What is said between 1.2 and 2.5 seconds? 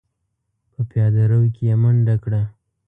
رو کې يې منډه کړه.